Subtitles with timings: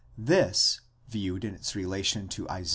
[0.17, 2.69] This, viewed in its relation to Isa.